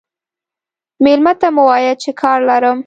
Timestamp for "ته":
1.41-1.47